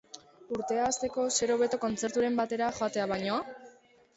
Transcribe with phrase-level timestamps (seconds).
[0.55, 3.37] Urtea hasteko zer hobeto kontzerturen batera joatea baino?